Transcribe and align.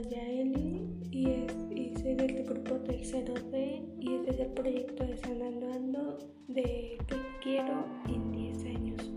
Yaeli 0.00 0.82
y, 1.10 1.30
es, 1.30 1.52
y 1.70 1.94
soy 2.00 2.14
del 2.14 2.44
grupo 2.44 2.74
tercero 2.76 3.34
B 3.50 3.82
y 4.00 4.14
este 4.14 4.30
es 4.30 4.40
el 4.40 4.48
proyecto 4.48 5.06
de 5.06 5.16
Sanando 5.16 5.72
Ando 5.72 6.18
de 6.48 6.98
que 7.06 7.16
quiero 7.42 7.84
en 8.08 8.32
10 8.32 8.64
años. 8.76 9.12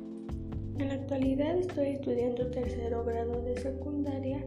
En 0.78 0.88
la 0.88 0.94
actualidad 0.94 1.57
estoy 1.57 1.88
estudiando 1.88 2.50
tercero 2.52 3.04
grado 3.04 3.42
de 3.44 3.57
secundaria 3.57 4.39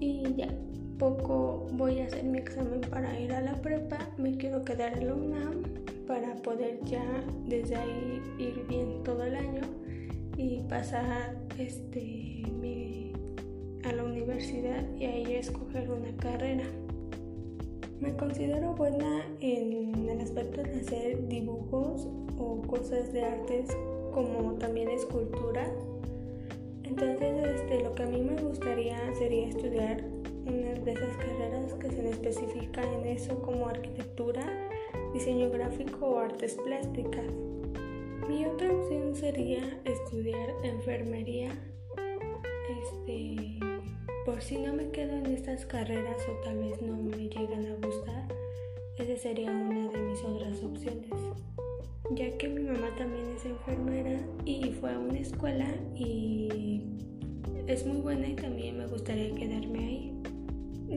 y 0.00 0.34
ya 0.34 0.48
poco 0.98 1.66
voy 1.72 2.00
a 2.00 2.06
hacer 2.06 2.24
mi 2.24 2.38
examen 2.38 2.80
para 2.82 3.18
ir 3.18 3.32
a 3.32 3.40
la 3.40 3.54
prepa, 3.54 3.98
me 4.18 4.36
quiero 4.36 4.64
quedar 4.64 4.98
en 4.98 5.06
la 5.06 5.14
UNAM 5.14 5.62
para 6.06 6.34
poder 6.36 6.78
ya 6.84 7.04
desde 7.46 7.76
ahí 7.76 8.22
ir 8.38 8.66
bien 8.68 9.02
todo 9.04 9.24
el 9.24 9.34
año 9.34 9.62
y 10.36 10.60
pasar 10.68 11.36
este 11.58 12.42
universidad 14.30 14.84
y 14.96 15.04
ahí 15.06 15.34
escoger 15.34 15.90
una 15.90 16.16
carrera. 16.18 16.64
Me 17.98 18.16
considero 18.16 18.74
buena 18.74 19.26
en 19.40 20.08
el 20.08 20.20
aspecto 20.20 20.62
de 20.62 20.80
hacer 20.80 21.28
dibujos 21.28 22.06
o 22.38 22.62
cosas 22.62 23.12
de 23.12 23.24
artes 23.24 23.76
como 24.14 24.54
también 24.54 24.88
escultura. 24.88 25.68
Entonces 26.84 27.44
este, 27.44 27.82
lo 27.82 27.92
que 27.94 28.04
a 28.04 28.06
mí 28.06 28.20
me 28.20 28.40
gustaría 28.40 28.98
sería 29.16 29.48
estudiar 29.48 30.04
una 30.46 30.74
de 30.74 30.92
esas 30.92 31.16
carreras 31.16 31.74
que 31.74 31.90
se 31.90 32.08
especifica 32.08 32.82
en 32.82 33.06
eso 33.06 33.42
como 33.42 33.68
arquitectura, 33.68 34.42
diseño 35.12 35.50
gráfico 35.50 36.06
o 36.06 36.18
artes 36.18 36.54
plásticas. 36.54 37.26
Mi 38.28 38.46
otra 38.46 38.72
opción 38.72 39.14
sería 39.14 39.80
estudiar 39.84 40.54
enfermería. 40.62 41.50
Este, 42.82 43.69
por 44.24 44.42
si 44.42 44.58
no 44.58 44.74
me 44.74 44.90
quedo 44.90 45.16
en 45.16 45.26
estas 45.26 45.64
carreras 45.66 46.16
o 46.28 46.32
tal 46.44 46.58
vez 46.58 46.80
no 46.82 46.96
me 46.96 47.28
llegan 47.28 47.66
a 47.66 47.86
gustar, 47.86 48.28
esa 48.98 49.16
sería 49.16 49.50
una 49.50 49.88
de 49.90 49.98
mis 49.98 50.22
otras 50.22 50.62
opciones. 50.62 51.10
Ya 52.12 52.36
que 52.36 52.48
mi 52.48 52.62
mamá 52.62 52.90
también 52.98 53.24
es 53.36 53.44
enfermera 53.46 54.20
y 54.44 54.72
fue 54.72 54.92
a 54.92 54.98
una 54.98 55.18
escuela 55.18 55.68
y 55.94 56.82
es 57.66 57.86
muy 57.86 58.00
buena 58.00 58.28
y 58.28 58.34
también 58.34 58.78
me 58.78 58.86
gustaría 58.86 59.34
quedarme 59.34 59.78
ahí. 59.78 60.22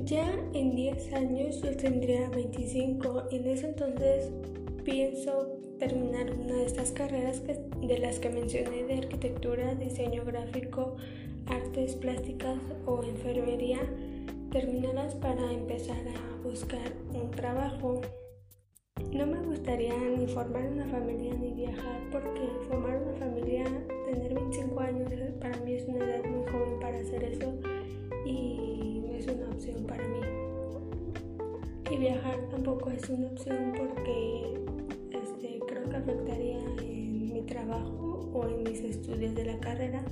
Ya 0.05 0.27
en 0.53 0.75
10 0.75 1.13
años 1.13 1.61
yo 1.61 1.75
tendría 1.77 2.27
25 2.29 3.27
y 3.31 3.35
en 3.35 3.47
ese 3.47 3.67
entonces 3.67 4.31
pienso 4.83 5.59
terminar 5.77 6.33
una 6.33 6.55
de 6.55 6.65
estas 6.65 6.91
carreras 6.91 7.41
de 7.45 7.97
las 7.99 8.19
que 8.19 8.29
mencioné 8.29 8.83
de 8.83 8.95
arquitectura, 8.95 9.75
diseño 9.75 10.25
gráfico, 10.25 10.95
artes 11.47 11.95
plásticas 11.95 12.59
o 12.85 13.03
enfermería, 13.03 13.79
terminarlas 14.51 15.15
para 15.15 15.51
empezar 15.51 15.97
a 15.97 16.47
buscar 16.47 16.91
un 17.13 17.31
trabajo. 17.31 18.01
No 19.11 19.27
me 19.27 19.39
gustaría 19.41 19.93
ni 19.95 20.27
formar 20.27 20.65
una 20.67 20.85
familia 20.85 21.33
ni 21.35 21.53
viajar 21.53 21.99
porque 22.11 22.47
formar 22.67 23.01
una 23.01 23.13
familia, 23.13 23.63
tener 24.05 24.33
25 24.33 24.79
años, 24.79 25.11
para 25.39 25.57
mí 25.59 25.73
es 25.73 25.87
una 25.87 26.05
edad 26.05 26.23
muy 26.25 26.51
joven 26.51 26.79
para 26.79 26.99
hacer 26.99 27.23
eso 27.23 27.53
y 28.25 29.03
no 29.05 29.13
es 29.13 29.27
una 29.27 29.49
opción 29.49 29.83
para 29.85 30.07
mí. 30.07 30.19
Y 31.91 31.97
viajar 31.97 32.39
tampoco 32.49 32.89
es 32.89 33.07
una 33.09 33.27
opción 33.27 33.73
porque 33.77 34.53
este, 35.11 35.59
creo 35.67 35.89
que 35.89 35.95
afectaría 35.95 36.59
en 36.81 37.33
mi 37.33 37.41
trabajo 37.41 38.31
o 38.33 38.47
en 38.47 38.63
mis 38.63 38.79
estudios 38.81 39.35
de 39.35 39.45
la 39.45 39.59
carrera 39.59 40.03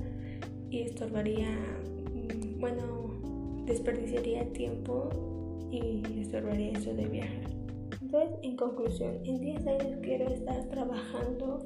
y 0.72 0.80
estorbaría, 0.80 1.50
mm, 1.50 2.58
bueno, 2.58 3.10
desperdiciaría 3.66 4.50
tiempo 4.52 5.10
y 5.70 6.02
estorbaría 6.20 6.72
eso 6.72 6.94
de 6.94 7.06
viajar. 7.06 7.50
Entonces, 8.00 8.38
en 8.42 8.56
conclusión, 8.56 9.18
en 9.24 9.40
10 9.40 9.66
años 9.66 9.98
quiero 10.02 10.28
estar 10.28 10.64
trabajando 10.70 11.62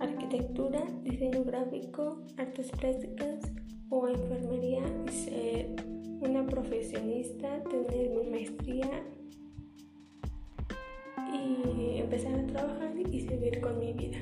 arquitectura, 0.00 0.82
diseño 1.04 1.44
gráfico, 1.44 2.22
artes 2.38 2.72
plásticas 2.72 3.52
o 3.88 4.08
enfermería 4.08 4.82
ser 5.10 5.76
una 6.20 6.44
profesionista, 6.44 7.62
tener 7.64 8.10
mi 8.10 8.30
maestría 8.30 8.90
y 11.32 11.98
empezar 11.98 12.34
a 12.34 12.46
trabajar 12.46 12.92
y 12.98 13.20
seguir 13.20 13.60
con 13.60 13.78
mi 13.78 13.92
vida. 13.92 14.18